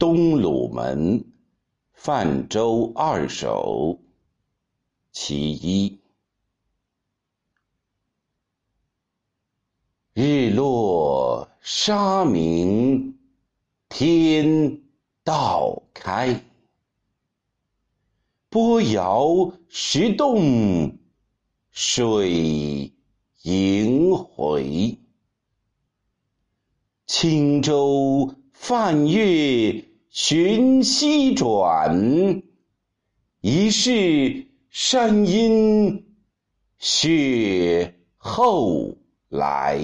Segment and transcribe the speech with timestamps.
[0.00, 1.26] 东鲁门，
[1.92, 4.00] 泛舟二首，
[5.12, 6.00] 其一。
[10.14, 13.18] 日落沙明，
[13.90, 14.80] 天
[15.22, 16.46] 道开。
[18.48, 20.96] 波摇石动，
[21.70, 22.90] 水
[23.42, 24.98] 萦回。
[27.04, 32.42] 轻舟泛月寻溪转，
[33.40, 36.04] 疑是山阴
[36.78, 38.96] 雪后
[39.28, 39.78] 来。